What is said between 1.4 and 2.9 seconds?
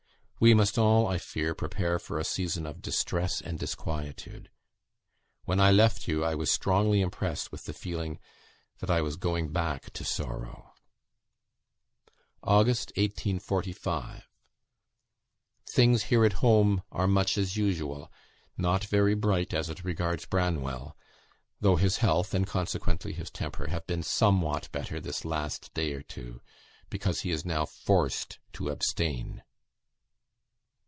prepare for a season of